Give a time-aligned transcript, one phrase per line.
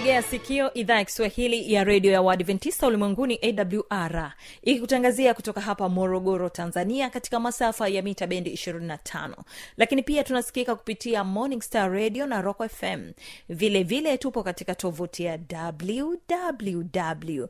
[0.00, 6.48] unaitegea sikio idhaa ya kiswahili ya redio ya uadventista ulimwenguni awr ikikutangazia kutoka hapa morogoro
[6.48, 9.34] tanzania katika masafa ya mita bendi 25
[9.76, 13.12] lakini pia tunasikika kupitia morning star radio na rock fm
[13.48, 17.44] vile vile tupo katika tovuti ya www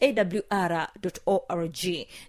[0.00, 0.88] awr
[1.26, 1.76] org.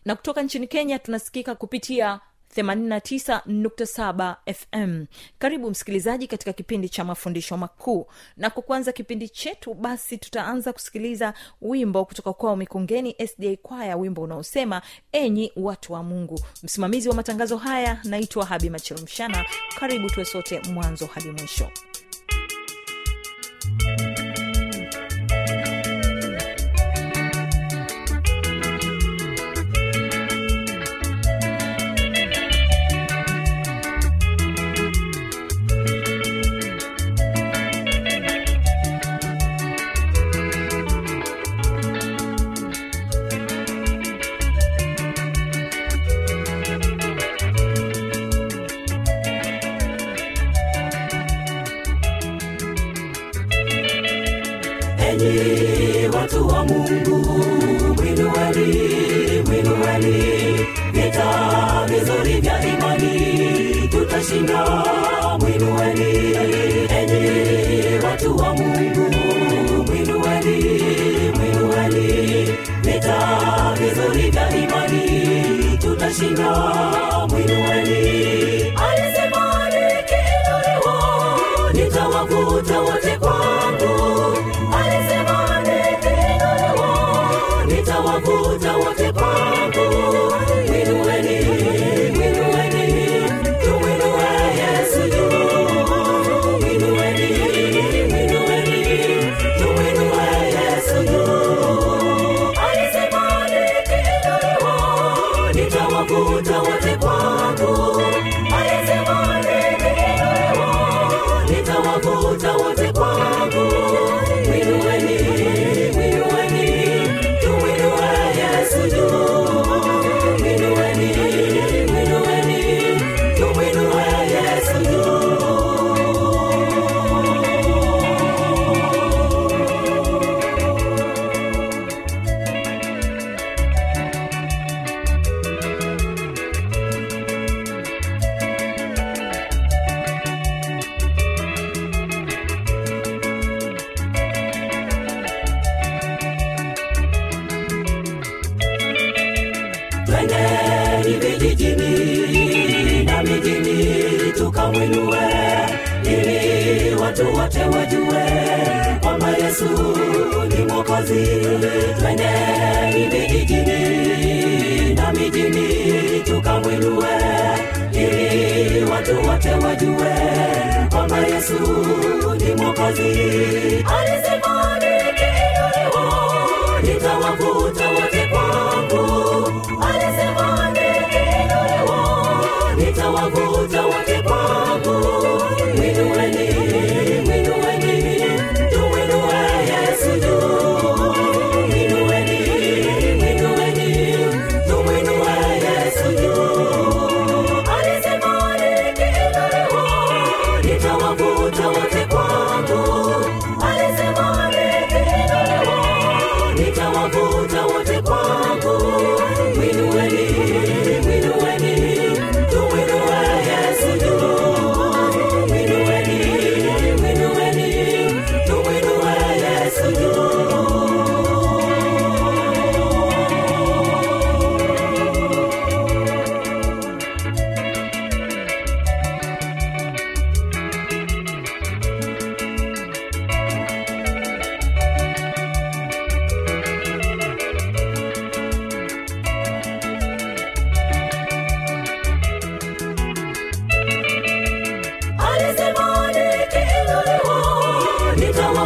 [0.05, 2.19] Na kutoka nchini kenya tunasikika kupitia
[2.61, 5.05] 89.7 fm
[5.39, 8.05] karibu msikilizaji katika kipindi cha mafundisho makuu.
[8.37, 14.21] Na kwa kuanza kipindi chetu basi tutaanza kusikiliza wimbo kutoka kwao mikungeni sda kwaya wimbo
[14.21, 14.81] unaosema
[15.11, 16.39] enyi watu wa mungu.
[16.63, 19.45] Msimamizi wa matangazo haya naitwa habi machelumshana
[19.79, 21.69] karibu tuwe sote mwanzo hadi mwisho
[56.63, 57.17] wa mungu
[57.97, 64.65] mwinuweni mwinuweni vita vizuri vya imani tutashinda
[65.39, 66.35] mwinuweni
[66.99, 69.15] enyi watu wa mungu
[69.87, 70.57] mwinuweni
[71.35, 72.47] mwinuweni
[72.81, 73.17] vita
[73.79, 76.51] vizuri vya imani tutashinda
[77.29, 77.97] mwinuweni
[78.89, 80.95] alisema nikiinuliwa
[81.73, 83.02] nitawavuta wote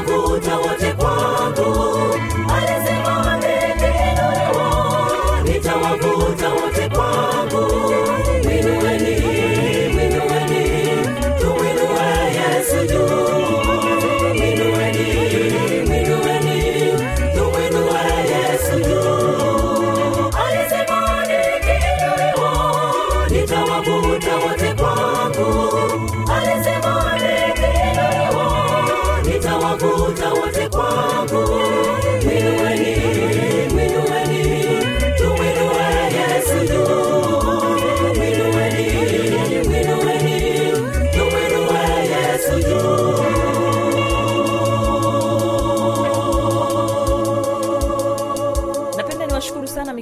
[0.02, 0.67] nitawavuta wote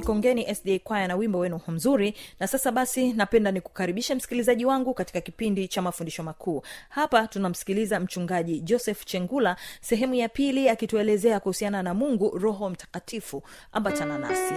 [0.06, 2.14] mikongeni sda kwaya na wimbo wenu mzuri.
[2.40, 6.62] Na sasa basi napenda nikukaribishe msikilizaji wangu katika kipindi cha mafundisho makuu.
[6.88, 13.42] Hapa tunamsikiliza mchungaji joseph chengula sehemu ya pili akituelezea kuhusiana na mungu roho mtakatifu.
[13.72, 14.54] Ambatana nasi.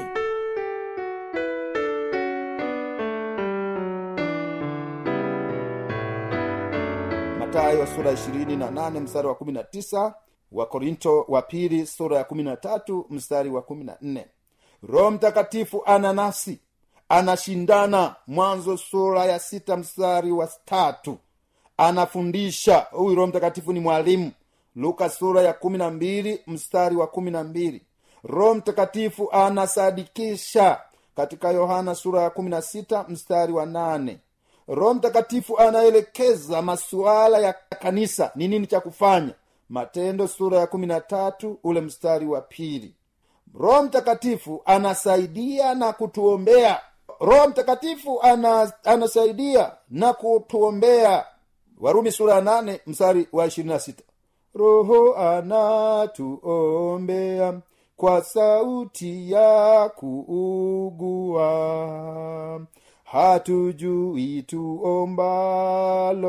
[7.40, 10.14] Matayo sura 28 mstari wa 19
[10.52, 14.26] wakorinto wa pili sura ya 13 mstari wa 14
[14.84, 16.60] roho mtakatifu ana nafsi
[17.10, 18.16] anashindana.
[18.28, 21.18] Mwanzo sura ya sita mstari wa tatu.
[21.78, 22.88] Anafundisha.
[22.92, 24.32] Huyu roho mtakatifu ni mwalimu.
[24.76, 27.82] Luka sura ya kumi na mbili mstari wa kumi na mbili.
[28.24, 30.82] Roho mtakatifu anasadikisha
[31.16, 34.20] katika yohana sura ya kumi na sita mstari wa nane.
[34.68, 38.32] Roho mtakatifu anaelekeza masuala ya kanisa.
[38.36, 39.34] Ni nini cha kufanya?
[39.70, 42.94] Matendo sura ya kumi na tatu ule mstari wa pili
[43.54, 46.80] roho mtakatifu anasaidia na kutuombea.
[47.20, 51.26] Roho mtakatifu ana, anasaidia na kutuombea.
[51.80, 54.04] Warumi sura ya nane msari wa ishirini na sita.
[54.56, 55.16] Roho
[56.40, 57.60] anatuombea
[57.98, 61.50] kwa sauti ya kuugua.
[63.04, 66.28] Hatujui tuombalo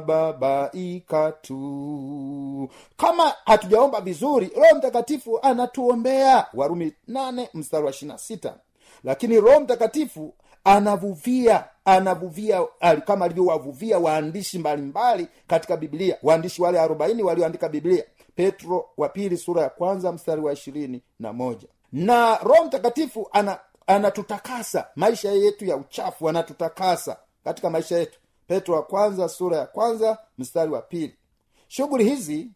[0.00, 2.68] tunababaika tu.
[2.96, 6.46] Kama hatujaomba vizuri roho mtakatifu anatuombea.
[6.54, 8.54] Warumi nane mstari wa ishirina sita.
[9.04, 10.34] Lakini roho mtakatifu
[10.64, 12.62] anavuvia anavuvia
[13.06, 16.16] kama alivyowavuvia waandishi mbalimbali katika biblia.
[16.22, 18.04] Waandishi wale arobaini walioandika biblia.
[18.34, 21.68] Petro wa pili sura ya kwanza mstari wa ishirini na moja.
[21.92, 24.86] Na roho mtakatifu ana anatutakasa.
[24.96, 28.19] Maisha yetu ya uchafu anatutakasa katika maisha yetu
[28.50, 31.14] petro wa kwanza sura ya kwanza mstari wa pili.
[31.68, 32.50] Shughuli hizi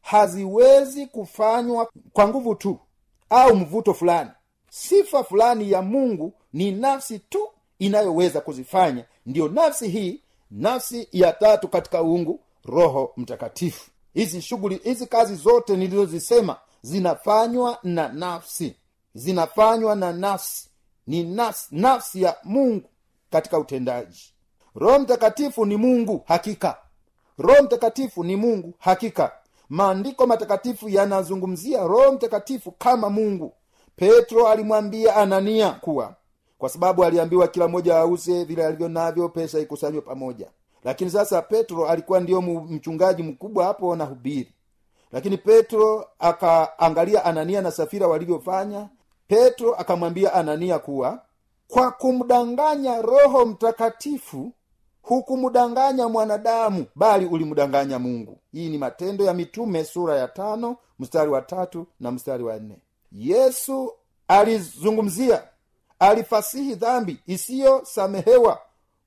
[0.00, 2.78] haziwezi kufanywa kwa nguvu tu
[3.30, 4.30] au mvuto fulani.
[4.70, 7.48] Sifa fulani ya mungu ni nafsi tu
[7.78, 9.04] inayoweza kuzifanya.
[9.26, 13.90] Ndiyo nafsi hii nafsi ya tatu katika uungu roho mtakatifu.
[14.14, 18.76] Hizi shughuli hizi kazi zote nilizozisema zinafanywa na nafsi.
[19.14, 20.68] Zinafanywa na nafsi.
[21.06, 22.88] Ni nafsi, nafsi ya mungu
[23.30, 24.32] katika utendaji
[24.74, 26.76] roho mtakatifu ni mungu hakika.
[27.38, 29.32] Roho mtakatifu ni mungu hakika.
[29.68, 33.52] Maandiko matakatifu yanazungumzia roho mtakatifu kama mungu.
[33.96, 36.14] Petro alimwambia anania kuwa
[36.58, 40.46] kwa sababu aliambiwa kila mmoja auze vile alivyo navyo pesa ikusanywe pamoja.
[40.84, 44.52] Lakini sasa petro alikuwa ndiyo mchungaji mkubwa hapo na hubiri.
[45.12, 48.88] Lakini petro akaangalia anania na safira walivyofanya.
[49.28, 51.22] Petro akamwambia anania kuwa
[51.68, 54.52] kwa kumdanganya roho mtakatifu
[55.14, 58.38] hukumdanganya mwanadamu bali ulimdanganya mungu.
[58.52, 62.76] Hii ni matendo ya mitume sura ya tano mstari wa tatu na mstari wa nne.
[63.12, 63.92] Yesu
[64.28, 65.42] alizungumzia
[65.98, 68.58] alifasihi dhambi isiyosamehewa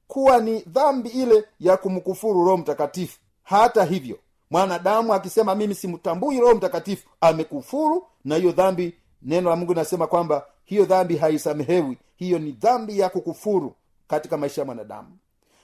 [0.07, 3.19] kuwa ni dhambi ile ya kumkufuru roho mtakatifu.
[3.43, 4.19] Hata hivyo
[4.51, 10.45] mwanadamu akisema mimi simtambui roho mtakatifu amekufuru na hiyo dhambi neno la mungu linasema kwamba
[10.63, 11.97] hiyo dhambi haisamehewi.
[12.15, 13.75] Hiyo ni dhambi ya kukufuru
[14.07, 15.17] katika maisha ya mwanadamu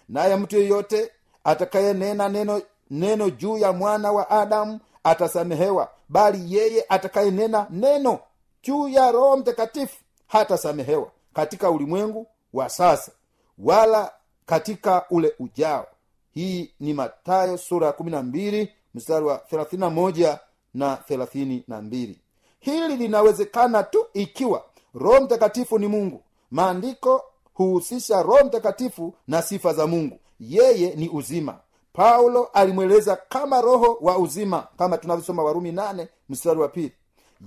[0.10, 1.12] naye mtu yeyote
[1.44, 8.20] atakayenena neno neno juu ya mwana wa adamu atasamehewa bali yeye atakayenena neno
[8.64, 9.98] juu ya roho mtakatifu
[10.28, 13.12] hatasamehewa katika ulimwengu wa sasa
[13.58, 14.12] wala
[14.46, 15.88] katika ule ujao.
[16.34, 20.40] Hii ni matayo sura ya kumi na mbili mstari wa thelathini na moja
[20.74, 22.20] na thelathini na mbili.
[22.60, 24.64] Hili linawezekana tu ikiwa
[24.96, 26.24] roho mtakatifu ni mungu.
[26.52, 27.24] Maandiko
[27.64, 30.20] huhusisha roho mtakatifu na sifa za mungu.
[30.40, 31.58] Yeye ni uzima.
[31.94, 36.08] Paulo alimweleza kama roho wa uzima kama tunavyosoma warumi nane
[36.46, 36.92] wa pili.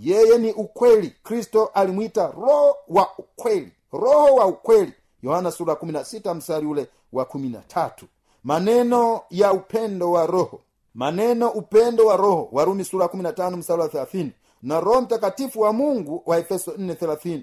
[0.00, 1.12] Yeye ni ukweli.
[1.22, 3.72] Kristo alimwita roho wa ukweli.
[3.92, 4.92] Roho wa ukweli.
[5.22, 7.90] Yohana sura 16 mstari ule wa 13
[8.44, 10.60] maneno ya upendo wa roho.
[10.94, 12.48] Maneno upendo wa roho.
[12.52, 14.28] Warumi sura 15 mstari wa 30
[14.62, 17.42] na roho mtakatifu wa mungu wa efeso 430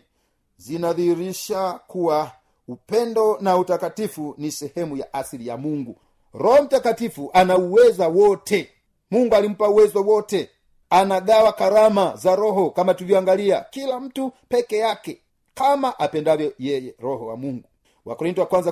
[0.58, 2.32] zinadhihirisha kuwa
[2.70, 5.96] upendo na utakatifu ni sehemu ya asili ya mungu.
[6.34, 8.70] Roho mtakatifu ana uweza wote.
[9.12, 10.50] Mungu alimpa uwezo wote.
[10.90, 15.22] Anagawa karama za roho kama tulivyoangalia kila mtu peke yake
[15.54, 17.64] kama apendavyo yeye roho wa mungu.
[18.06, 18.72] Wakorinto wa kwanza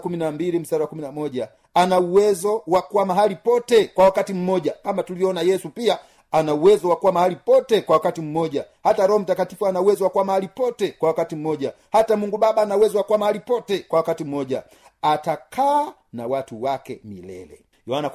[0.60, 0.88] mstari wa
[1.74, 6.00] ana uwezo wa kuwa mahali pote kwa wakati mmoja kama tulivyoona yesu pia
[6.32, 8.66] ana uwezo wa kuwa mahali pote kwa wakati mmoja.
[8.84, 11.74] Hata roho mtakatifu ana uwezo wa kuwa mahali pote kwa wakati mmoja.
[11.92, 14.64] Hata mungu baba ana uwezo wa kuwa mahali pote kwa wakati mmoja.
[15.02, 17.62] Atakaa na watu wake milele.
[17.88, 18.12] Yohana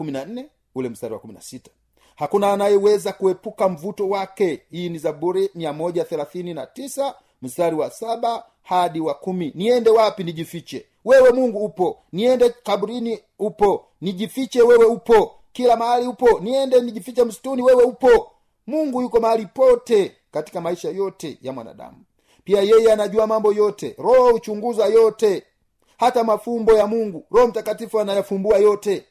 [0.75, 1.61] ule mstari wa 16
[2.16, 4.62] hakuna anayeweza kuepuka mvuto wake.
[4.71, 9.52] Hii ni zaburi 139 mstari wa saba hadi wa kumi.
[9.54, 10.87] Niende wapi nijifiche?
[11.04, 11.99] Wewe mungu upo.
[12.12, 13.85] Niende kaburini upo.
[14.00, 18.30] Nijifiche wewe upo kila mahali upo niende nijifiche msituni wewe upo.
[18.66, 21.97] Mungu yuko mahali pote katika maisha yote ya mwanadamu.
[22.44, 23.94] Pia yeye anajua mambo yote.
[23.99, 25.42] Roho huchunguza yote.
[25.99, 29.04] Hata mafumbo ya mungu roho mtakatifu anayafumbua yote.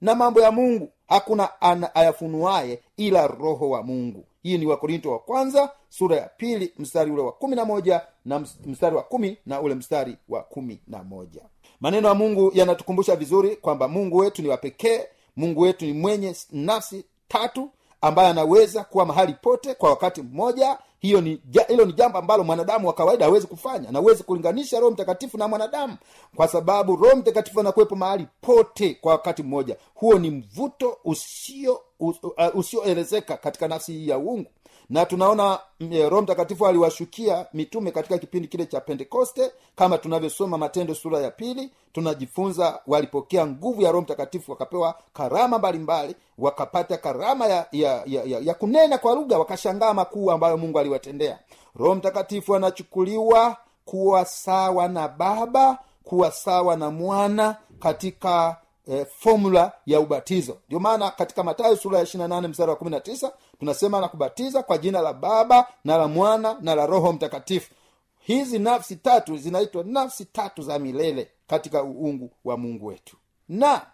[0.00, 1.48] Na mambo ya mungu hakuna
[1.94, 4.24] ayafunuaye ila roho wa mungu.
[4.42, 8.38] Hii ni wakorinto wa kwanza sura ya pili mstari ule wa kumi na moja na
[8.66, 11.42] mstari wa kumi na ule mstari wa kumi na moja.
[11.80, 15.00] Maneno ya mungu yanatukumbusha vizuri kwamba mungu wetu ni wa pekee
[15.36, 17.70] mungu wetu ni mwenye nafsi tatu
[18.00, 20.78] ambaye anaweza kuwa mahali pote kwa wakati mmoja.
[21.00, 25.38] Hiyo ni hilo ni jambo ambalo mwanadamu wa kawaida hawezi kufanya nawezi kulinganisha roho mtakatifu
[25.38, 25.96] na mwanadamu
[26.36, 29.76] kwa sababu roho mtakatifu anakuwepo mahali pote kwa wakati mmoja.
[29.94, 34.50] Huo ni mvuto usio uh, katika nafsi hii ya uungu
[34.90, 39.52] na tunaona mm, eh, roho mtakatifu aliwashukia mitume katika kipindi kile cha pentekoste.
[39.76, 46.14] Kama tunavyosoma matendo sura ya pili tunajifunza walipokea nguvu ya roho mtakatifu wakapewa karama mbalimbali
[46.38, 51.38] wakapata karama ya, ya, ya, ya, ya kunena kwa lugha wakashangaa makuu ambayo mungu aliwatendea.
[51.76, 58.56] Roho mtakatifu anachukuliwa kuwa sawa na baba kuwa sawa na mwana katika
[58.88, 60.58] eh, fomula ya ubatizo.
[60.66, 65.00] Ndio maana katika matayo sura ya 28 mstari wa 19 tunasema na kubatiza kwa jina
[65.00, 67.74] la baba na la mwana na la roho mtakatifu.
[68.20, 73.16] Hizi nafsi tatu zinaitwa nafsi tatu za milele katika uungu wa mungu wetu.
[73.48, 73.86] Na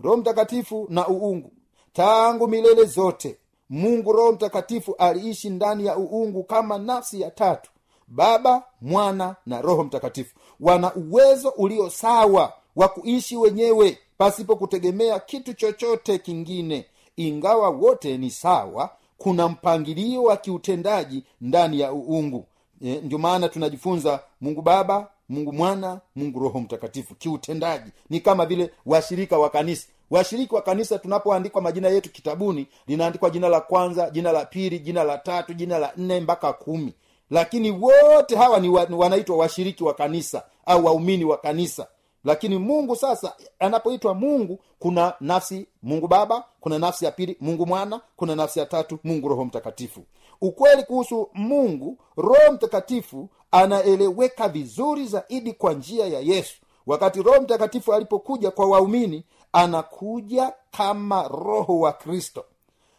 [0.00, 1.52] roho mtakatifu na uungu.
[1.92, 3.38] Tangu milele zote
[3.70, 7.70] mungu roho mtakatifu aliishi ndani ya uungu kama nafsi ya tatu.
[8.06, 10.36] Baba mwana na roho mtakatifu.
[10.60, 18.30] Wana uwezo ulio sawa wa kuishi wenyewe pasipo kutegemea kitu chochote kingine ingawa wote ni
[18.30, 22.46] sawa kuna mpangilio wa kiutendaji ndani ya uungu.
[22.84, 27.90] E, ndio maana tunajifunza mungu baba mungu mwana mungu roho mtakatifu kiutendaji.
[28.10, 29.86] Ni kama vile washirika wa kanisa.
[30.10, 35.04] Washiriki wa kanisa tunapoandikwa majina yetu kitabuni linaandikwa jina la kwanza jina la pili jina
[35.04, 36.94] la tatu jina la nne mpaka kumi.
[37.30, 41.86] Lakini wote hawa ni wa, wanaitwa washiriki wa kanisa au waumini wa kanisa
[42.24, 48.00] lakini mungu sasa anapoitwa mungu kuna nafsi mungu baba kuna nafsi ya pili mungu mwana
[48.16, 50.00] kuna nafsi ya tatu mungu roho mtakatifu.
[50.40, 56.54] Ukweli kuhusu mungu roho mtakatifu anaeleweka vizuri zaidi kwa njia ya yesu.
[56.86, 62.44] Wakati roho mtakatifu alipokuja kwa waumini anakuja kama roho wa kristo.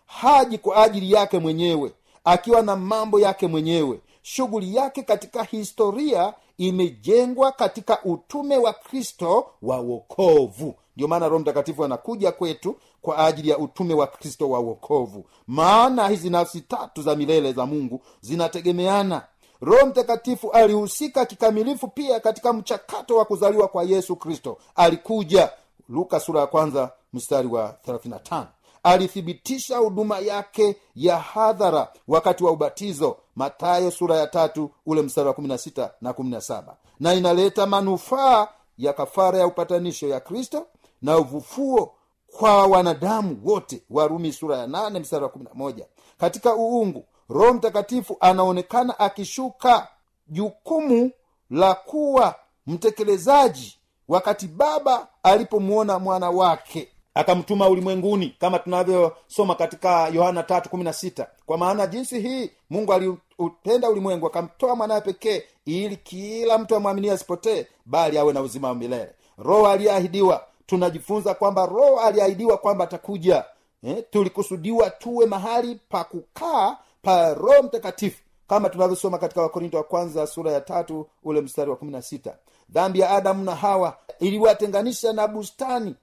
[0.06, 1.92] Haji kwa ajili yake mwenyewe
[2.24, 9.78] akiwa na mambo yake mwenyewe shughuli yake katika historia imejengwa katika utume wa kristo wa
[9.78, 10.76] wokovu.
[10.96, 15.26] Ndio maana roho mtakatifu anakuja kwetu kwa ajili ya utume wa kristo wa wokovu.
[15.48, 19.22] Maana hizi nafsi tatu za milele za mungu zinategemeana.
[19.62, 24.58] Roho mtakatifu alihusika kikamilifu pia katika mchakato wa kuzaliwa kwa yesu kristo.
[24.76, 25.50] Alikuja
[25.90, 28.46] luka sura ya kwanza mstari wa 35
[28.84, 35.34] alithibitisha huduma yake ya hadhara wakati wa ubatizo matayo sura ya tatu ule mstari wa
[35.34, 36.64] 16 na 17
[37.00, 40.68] na inaleta manufaa ya kafara ya upatanisho ya kristo
[41.02, 41.94] na uvufuo
[42.38, 43.84] kwa wanadamu wote.
[43.90, 45.86] Warumi sura ya 8 mstari wa 11
[46.18, 49.88] katika uungu roho mtakatifu anaonekana akishuka
[50.28, 51.12] jukumu
[51.50, 52.36] la kuwa
[52.68, 61.88] mtekelezaji wakati baba alipomwona mwana wake akamtuma ulimwenguni kama tunavyosoma katika yohana 3:16 kwa maana
[61.88, 62.94] jinsi hii mungu
[63.40, 68.76] aliupenda ulimwengu akamtoa mwanawe pekee ili kila mtu amwaminie asipotee bali awe na uzima wa
[68.76, 69.12] milele.
[69.38, 73.46] Roho aliyeahidiwa tunajifunza kwamba roho aliahidiwa kwamba atakuja
[73.84, 80.28] eh, tulikusudiwa tuwe mahali pa kukaa pa roho mtakatifu kama tunavyosoma katika wakorinto wa kwanza
[80.28, 82.36] sura ya tatu ule mstari wa kumi na sita.
[82.70, 85.96] Dhambi ya adamu na hawa iliwatenganisha na bustani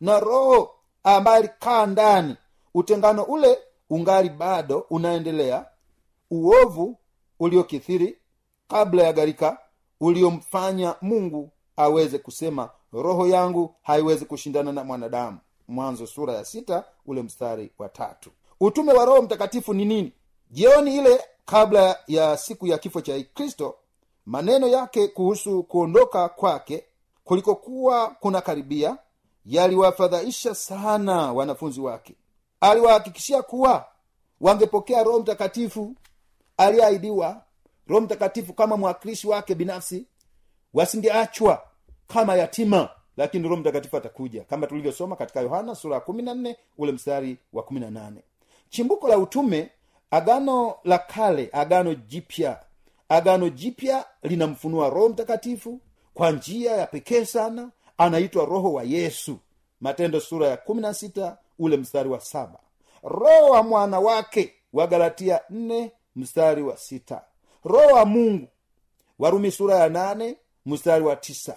[0.00, 0.70] na roho
[1.04, 2.36] ambaye alikaa ndani.
[2.74, 3.58] Utengano ule
[3.90, 5.64] ungali bado unaendelea
[6.30, 6.98] uovu
[7.40, 8.18] uliokithiri
[8.68, 9.58] kabla ya gharika
[10.00, 15.38] uliomfanya mungu aweze kusema roho yangu haiwezi kushindana na mwanadamu.
[15.68, 18.30] Mwanzo sura ya sita ule mstari wa tatu.
[18.60, 20.12] Utume wa roho mtakatifu ni nini?
[20.50, 23.74] Jioni ile kabla ya siku ya kifo cha kristo
[24.26, 26.84] maneno yake kuhusu kuondoka kwake
[27.24, 28.98] kulikokuwa kuna karibia
[29.44, 32.14] yaliwafadhaisha sana wanafunzi wake.
[32.60, 33.84] Aliwahakikishia kuwa
[34.40, 35.94] wangepokea roho mtakatifu
[36.56, 37.42] aliyeahidiwa
[37.86, 40.06] roho mtakatifu kama mwakilishi wake binafsi
[40.74, 41.62] wasingeachwa
[42.08, 42.88] kama yatima.
[43.16, 46.00] Lakini roho mtakatifu atakuja kama tulivyosoma katika yohana sura ya
[46.78, 47.62] ule mstari wa
[48.68, 49.70] chimbuko la utume
[50.10, 52.60] agano la kale agano jipya.
[53.08, 55.80] Agano jipya linamfunua roho mtakatifu
[56.14, 59.38] kwa njia ya pekee sana anaitwa roho wa yesu.
[59.80, 60.56] Matendo sura ya
[61.58, 62.58] ule mstari wa saba.
[63.02, 65.40] Roho wa mwana wake wa galatia
[66.16, 67.22] mstari wa sita.
[67.64, 68.48] Roho wa mungu.
[69.18, 71.56] Warumi sura ya nane mstari wa tisa.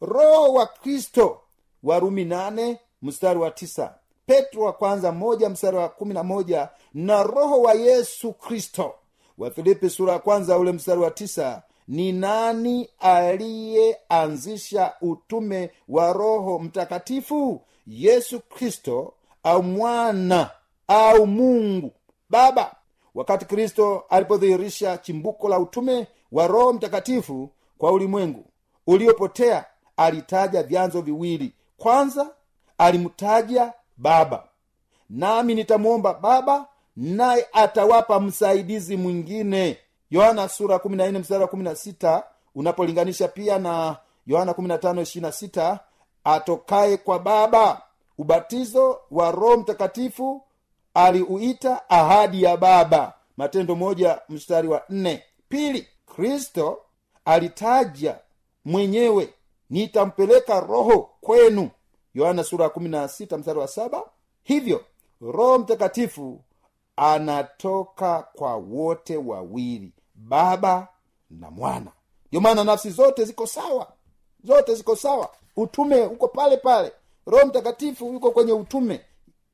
[0.00, 1.40] Roho wa kristo.
[1.82, 3.94] Warumi nane mstari wa tisa.
[4.26, 6.68] Petro wa kwanza moja mstari wa kumi na moja.
[6.94, 8.94] Na roho wa yesu kristo.
[9.38, 11.62] Wafilipi sura ya kwanza ule mstari wa tisa.
[11.88, 17.60] Ni nani aliyeanzisha utume wa roho mtakatifu?
[17.86, 20.50] Yesu kristo au mwana
[20.88, 21.92] au mungu?
[22.30, 22.76] Baba
[23.14, 28.44] wakati kristo alipodhihirisha chimbuko la utume wa roho mtakatifu kwa ulimwengu
[28.86, 29.64] uliopotea
[29.96, 31.52] alitaja vyanzo viwili.
[31.76, 32.30] Kwanza
[32.78, 34.44] alimtaja baba.
[35.10, 39.78] Nami nitamwomba baba naye atawapa msaidizi mwingine.
[40.10, 40.76] Yohana sura
[41.18, 41.40] mstari
[42.54, 43.96] unapolinganisha pia na
[44.26, 45.04] yohana 15
[46.24, 47.82] atokaye kwa baba.
[48.18, 50.42] Ubatizo wa roho mtakatifu
[50.94, 53.14] aliuita ahadi ya baba.
[53.36, 55.22] Matendo moja mstari wa nne.
[55.48, 56.78] Pili kristo
[57.24, 58.18] alitaja
[58.64, 59.34] mwenyewe
[59.70, 61.70] nitampeleka roho kwenu.
[62.14, 62.68] Yohana sura
[63.38, 64.02] mstari wa saba.
[64.42, 64.84] Hivyo
[65.20, 66.40] roho mtakatifu
[66.96, 70.88] anatoka kwa wote wawili baba
[71.30, 71.92] na mwana.
[72.28, 73.92] Ndio maana nafsi zote ziko sawa.
[74.44, 75.30] Zote ziko sawa.
[75.56, 76.92] Utume uko pale pale.
[77.26, 79.00] Roho mtakatifu yuko kwenye utume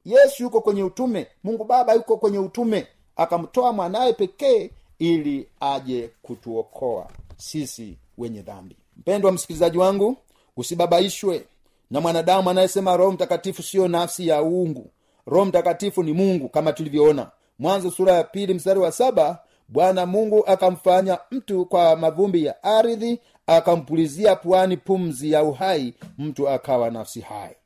[0.05, 7.09] yesu yuko kwenye utume mungu baba yuko kwenye utume akamtoa mwanaye pekee ili aje kutuokoa
[7.37, 8.77] sisi wenye dhambi.
[8.97, 10.17] Mpendwa msikilizaji wangu
[10.57, 11.45] usibabaishwe
[11.91, 14.91] na mwanadamu anayesema roho mtakatifu siyo nafsi ya uungu.
[15.27, 17.31] Roho mtakatifu ni mungu kama tulivyoona.
[17.59, 23.21] Mwanzo sura ya pili mstari wa saba bwana mungu akamfanya mtu kwa mavumbi ya ardhi
[23.47, 27.57] akampulizia puani pumzi ya uhai mtu akawa nafsi hai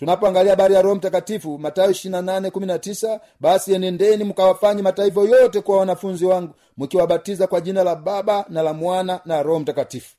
[0.00, 6.54] tunapoangalia habari ya roho mtakatifu matayo 2819 basi enendeni mkawafanye mataifa yote kwa wanafunzi wangu
[6.78, 10.16] mkiwabatiza kwa jina la baba na la mwana na roho mtakatifu.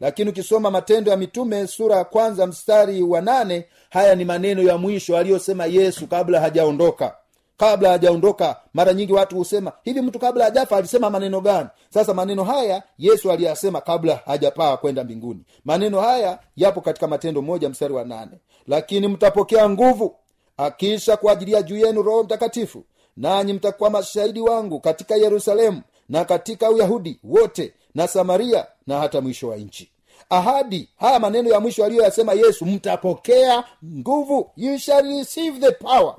[0.00, 4.78] Lakini ukisoma matendo ya mitume sura ya kwanza mstari wa nane haya ni maneno ya
[4.78, 7.16] mwisho aliyosema yesu kabla hajaondoka
[7.56, 11.68] kabla hajaondoka mara nyingi watu husema hivi mtu kabla hajafa alisema maneno gani?
[11.90, 15.40] Sasa maneno haya yesu aliyasema kabla hajapaa kwenda mbinguni.
[15.64, 18.38] Maneno haya yapo katika matendo moja mstari wa nane.
[18.66, 20.16] Lakini mtapokea nguvu
[20.56, 22.84] akiisha kuajilia juu yenu roho mtakatifu
[23.16, 29.48] nanyi mtakuwa mashahidi wangu katika yerusalemu na katika uyahudi wote na samaria na hata mwisho
[29.48, 29.90] wa nchi.
[30.30, 36.14] Ahadi haya maneno ya mwisho aliyoyasema yesu mtapokea nguvu you shall receive the power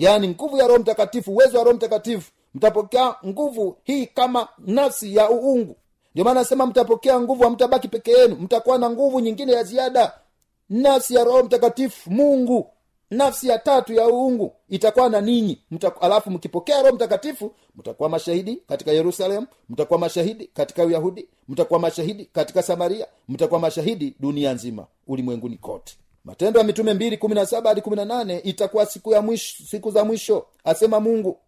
[0.00, 5.30] yaani nguvu ya roho mtakatifu uwezo wa roho mtakatifu mtapokea nguvu hii kama nafsi ya
[5.30, 5.76] uungu.
[6.14, 10.12] Ndio maana nasema mtapokea nguvu hamtabaki peke yenu mtakuwa na nguvu nyingine ya ziada.
[10.70, 12.66] Nafsi ya roho mtakatifu mungu
[13.10, 15.58] nafsi ya tatu ya uungu itakuwa na ninyi.
[16.00, 22.62] Alafu mkipokea roho mtakatifu mtakuwa mashahidi katika yerusalemu mtakuwa mashahidi katika uyahudi mtakuwa mashahidi katika
[22.62, 27.80] samaria mtakuwa mashahidi dunia nzima ulimwenguni kote matendo ya mitume mbili kumi na saba hadi
[27.80, 31.38] kumi na nane itakuwa siku ya mwisho siku za mwisho asema mungu.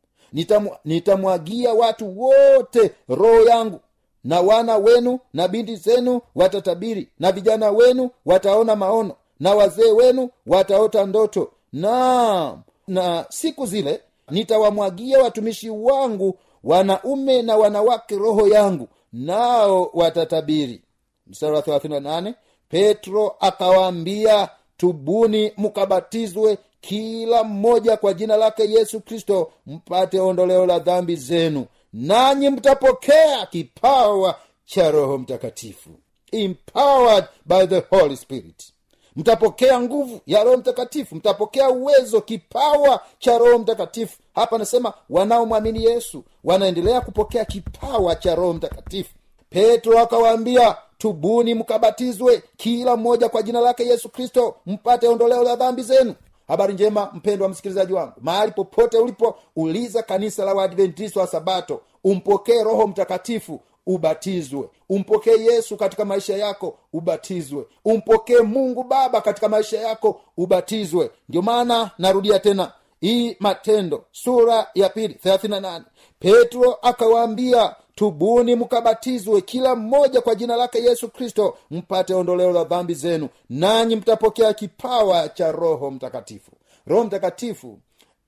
[0.84, 3.80] Nitamwagia nita watu wote roho yangu
[4.24, 10.30] na wana wenu na binti zenu watatabiri na vijana wenu wataona maono na wazee wenu
[10.46, 11.52] wataota ndoto.
[11.72, 12.58] Na
[12.88, 20.82] na siku zile nitawamwagia watumishi wangu wanaume na wanawake roho yangu nao watatabiri.
[21.26, 22.34] Mstari wa 38
[22.68, 24.48] petro akawaambia
[24.86, 31.66] tubuni mkabatizwe kila mmoja kwa jina lake yesu kristo mpate ondoleo la dhambi zenu.
[31.92, 35.90] Nanyi mtapokea kipawa cha roho mtakatifu.
[36.32, 38.72] Empowered by the holy spirit.
[39.16, 41.14] Mtapokea nguvu ya roho mtakatifu.
[41.14, 44.18] Mtapokea uwezo kipawa cha roho mtakatifu.
[44.34, 49.10] Hapa anasema wanaomwamini yesu wanaendelea kupokea kipawa cha roho mtakatifu.
[49.50, 55.82] Petro akawaambia tubuni mkabatizwe kila mmoja kwa jina lake yesu kristo mpate ondoleo la dhambi
[55.82, 56.14] zenu.
[56.48, 58.12] Habari njema mpendwa msikilizaji wangu.
[58.20, 61.80] Mahali popote ulipo uliza kanisa la waadventista wa sabato.
[62.04, 64.68] Umpokee roho mtakatifu ubatizwe.
[64.88, 67.66] Umpokee yesu katika maisha yako ubatizwe.
[67.84, 71.10] Umpokee mungu baba katika maisha yako ubatizwe.
[71.28, 75.82] Ndio maana narudia tena hii matendo sura ya pili 38
[76.18, 82.94] petro akawaambia tubuni mkabatizwe kila mmoja kwa jina lake yesu kristo mpate ondoleo la dhambi
[82.94, 83.28] zenu.
[83.50, 86.50] Nanyi mtapokea kipawa cha roho mtakatifu.
[86.86, 87.78] Roho mtakatifu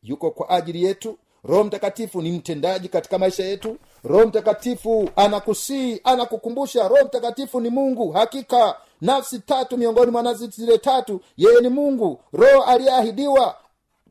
[0.03, 1.19] yuko kwa ajili yetu.
[1.45, 3.77] Roho mtakatifu ni mtendaji katika maisha yetu.
[4.05, 6.89] Roho mtakatifu anakusii anakukumbusha.
[6.89, 8.77] Roho mtakatifu ni mungu hakika.
[9.01, 12.21] Nafsi tatu miongoni mwa nafsi zile tatu yeye ni mungu.
[12.33, 13.57] Roho aliyeahidiwa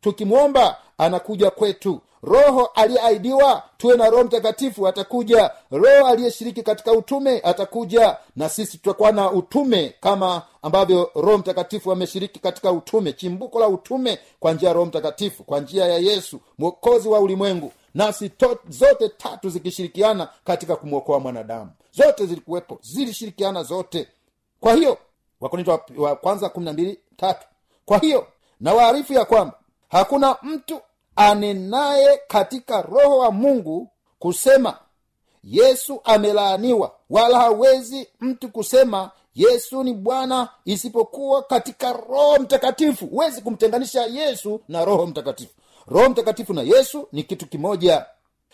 [0.01, 5.51] tukimwomba anakuja kwetu roho aliyeahidiwa tuwe na roho mtakatifu atakuja.
[5.71, 8.17] Roho aliyeshiriki katika utume atakuja.
[8.35, 13.13] Na sisi tutakuwa na utume kama ambavyo roho mtakatifu ameshiriki katika utume.
[13.13, 17.71] Chimbuko la utume kwa njia ya roho mtakatifu kwa njia ya yesu mwokozi wa ulimwengu.
[17.93, 18.31] Nasi
[18.69, 21.71] zote tatu zikishirikiana katika kumwokoa mwanadamu.
[21.91, 24.07] Zote zilikuwepo zilishirikiana zote.
[24.59, 24.97] Kwa hiyo
[25.97, 27.47] wa kwanza kumi na mbili tatu.
[27.85, 28.27] Kwa hiyo
[28.59, 29.53] na waarifu ya kwamba
[29.89, 30.81] hakuna mtu
[31.15, 34.77] anenaye katika roho wa mungu kusema
[35.43, 36.95] yesu amelaaniwa.
[37.09, 43.05] Wala hawezi mtu kusema yesu ni bwana isipokuwa katika roho mtakatifu.
[43.07, 45.53] Huwezi kumtenganisha yesu na roho mtakatifu.
[45.87, 48.05] Roho mtakatifu na yesu ni kitu kimoja.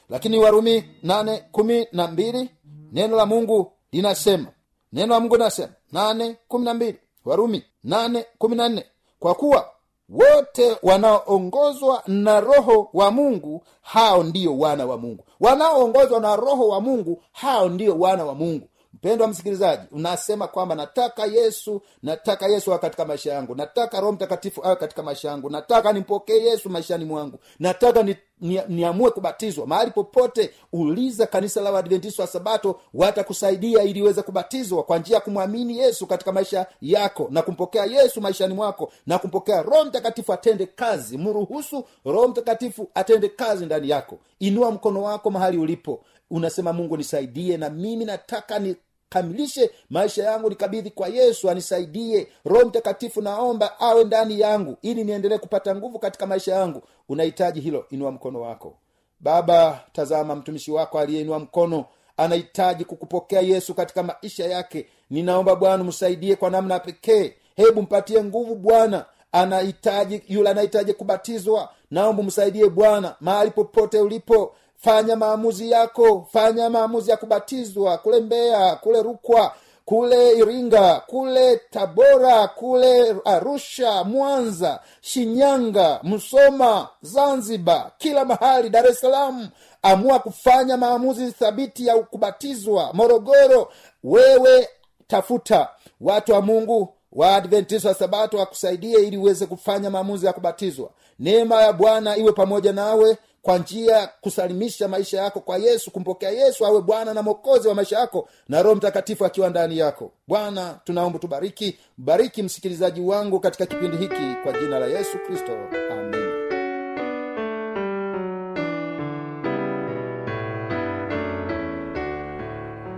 [0.10, 2.50] Lakini warumi nane kumi na mbili
[2.92, 4.48] neno la mungu linasema
[4.94, 8.86] neno la mungu linasema nane kumi na mbili warumi nane kumi na nne
[9.20, 9.70] kwa kuwa
[10.10, 15.24] wote wanaoongozwa na roho wa mungu hao ndiyo wana wa mungu.
[15.40, 18.68] Wanaoongozwa na roho wa mungu hao ndiyo wana wa mungu
[19.00, 23.56] mpendwa msikilizaji unasema kwamba nataka yesu nataka yesu awe katika maisha yangu.
[23.56, 25.50] Nataka roho mtakatifu awe katika maisha yangu.
[25.50, 27.40] Nataka nimpokee yesu maishani mwangu.
[27.60, 29.68] Nataka ni, ni, niamue kubatizwa.
[29.68, 35.22] Mahali popote uliza kanisa la waadventista wa sabato watakusaidia ili uweze kubatizwa kwa njia ya
[35.22, 40.66] kumwamini yesu katika maisha yako na kumpokea yesu maishani mwako na kumpokea roho mtakatifu atende
[40.66, 41.18] kazi.
[41.18, 44.18] Mruhusu roho mtakatifu atende kazi ndani yako.
[44.40, 46.04] Inua mkono wako mahali ulipo.
[46.32, 48.76] Unasema mungu nisaidie na mimi nataka ni
[49.10, 52.28] kamilishe maisha yangu nikabidhi kwa yesu anisaidie.
[52.46, 56.82] Roho mtakatifu naomba awe ndani yangu ili niendelee kupata nguvu katika maisha yangu.
[57.10, 58.76] Unahitaji hilo inua mkono wako.
[59.20, 61.86] Baba tazama mtumishi wako aliyeinua mkono
[62.18, 64.88] anahitaji kukupokea yesu katika maisha yake.
[65.10, 67.34] Ninaomba bwana msaidie kwa namna pekee.
[67.56, 69.06] Hebu mpatie nguvu bwana.
[69.32, 71.70] Anahitaji yule anahitaji kubatizwa.
[71.92, 78.76] Naomba msaidie bwana mahali popote ulipo fanya maamuzi yako fanya maamuzi ya kubatizwa kule mbeya
[78.76, 79.54] kule rukwa
[79.86, 89.50] kule iringa kule tabora kule arusha mwanza shinyanga msoma zanzibar kila mahali dar es salaam.
[89.82, 92.90] Amua kufanya maamuzi thabiti ya kubatizwa.
[92.94, 93.72] Morogoro
[94.04, 94.70] wewe
[95.08, 95.70] tafuta.
[96.02, 100.90] Watu wa mungu waadventista wa sabato wakusaidie ili uweze kufanya maamuzi ya kubatizwa.
[101.20, 103.18] Neema ya bwana iwe pamoja nawe
[103.50, 108.00] kwa njia kusalimisha maisha yako kwa yesu kumpokea yesu awe bwana na mwokozi wa maisha
[108.00, 110.12] yako na roho mtakatifu akiwa ndani yako.
[110.28, 111.80] Bwana tunaomba tubariki.
[111.98, 115.52] Bariki msikilizaji wangu katika kipindi hiki kwa jina la yesu kristo.
[115.92, 116.30] Amen.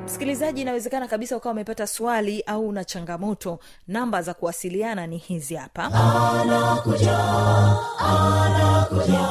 [0.05, 3.59] Msikilizaji inawezekana kabisa ukawa umepata swali au una changamoto.
[3.87, 5.83] Namba za kuwasiliana ni hizi hapa.
[5.85, 7.17] Anakuja
[7.99, 9.30] anakuja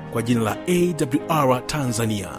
[0.11, 2.29] kwa jina la awr tanzania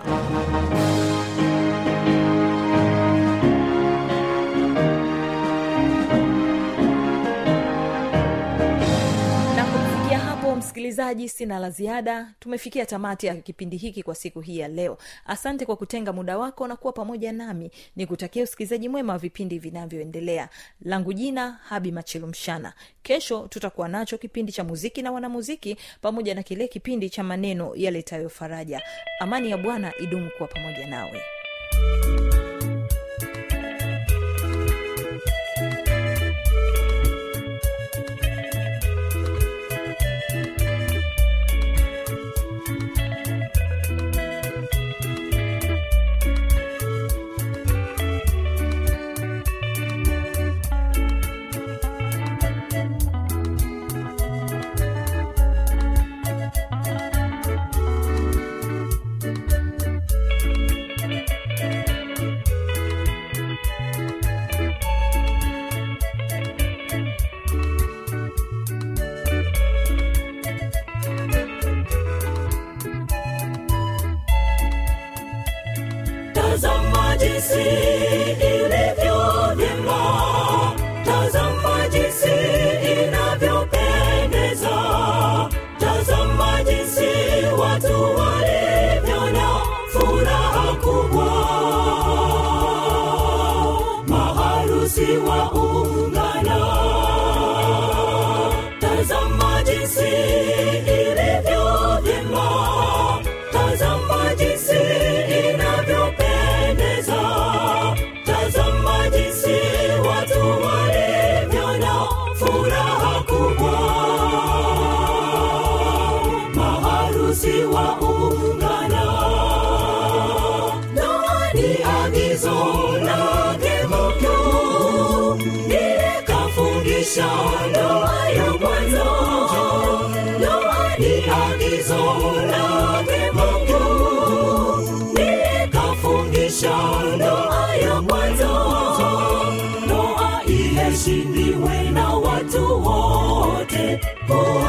[11.12, 12.34] msikilizaji sina la ziada.
[12.40, 14.98] Tumefikia tamati ya kipindi hiki kwa siku hii ya leo.
[15.26, 17.70] Asante kwa kutenga muda wako na kuwa pamoja nami.
[17.96, 20.48] Ni kutakia usikilizaji mwema wa vipindi vinavyoendelea.
[20.82, 22.72] Langu jina habi machilumshana.
[23.02, 28.28] Kesho tutakuwa nacho kipindi cha muziki na wanamuziki pamoja na kile kipindi cha maneno yaletayo
[28.28, 28.82] faraja.
[29.20, 31.20] Amani ya bwana idumu kuwa pamoja nawe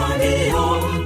[0.10, 1.03] Radio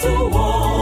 [0.00, 0.77] 祝我